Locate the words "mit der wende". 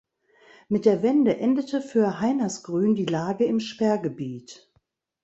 0.67-1.37